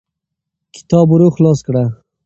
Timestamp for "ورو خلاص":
1.11-1.59